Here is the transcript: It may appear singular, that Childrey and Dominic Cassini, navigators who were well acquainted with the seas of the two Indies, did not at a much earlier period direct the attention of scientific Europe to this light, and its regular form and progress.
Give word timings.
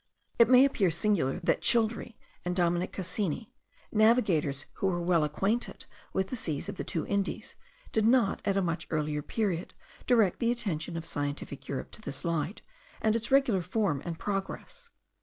It 0.39 0.49
may 0.49 0.65
appear 0.65 0.89
singular, 0.89 1.39
that 1.43 1.61
Childrey 1.61 2.17
and 2.43 2.55
Dominic 2.55 2.91
Cassini, 2.91 3.53
navigators 3.91 4.65
who 4.81 4.87
were 4.87 4.99
well 4.99 5.23
acquainted 5.23 5.85
with 6.11 6.29
the 6.29 6.35
seas 6.35 6.67
of 6.67 6.77
the 6.77 6.83
two 6.83 7.05
Indies, 7.05 7.55
did 7.91 8.07
not 8.07 8.41
at 8.43 8.57
a 8.57 8.63
much 8.63 8.87
earlier 8.89 9.21
period 9.21 9.75
direct 10.07 10.39
the 10.39 10.49
attention 10.49 10.97
of 10.97 11.05
scientific 11.05 11.67
Europe 11.67 11.91
to 11.91 12.01
this 12.01 12.25
light, 12.25 12.63
and 12.99 13.15
its 13.15 13.29
regular 13.29 13.61
form 13.61 14.01
and 14.03 14.17
progress. 14.17 14.89